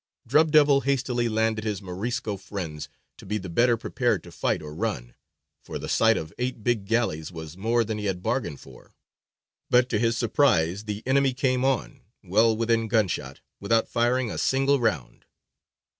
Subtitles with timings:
[0.25, 4.73] "Drub Devil" hastily landed his Morisco friends, to be the better prepared to fight or
[4.73, 5.13] run,
[5.61, 8.95] for the sight of eight big galleys was more than he had bargained for;
[9.69, 14.39] but to his surprise the enemy came on, well within gun shot, without firing a
[14.39, 15.27] single round.